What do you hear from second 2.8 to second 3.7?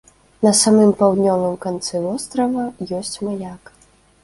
ёсць маяк.